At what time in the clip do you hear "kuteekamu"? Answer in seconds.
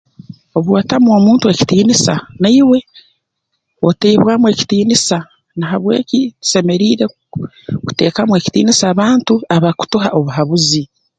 7.85-8.31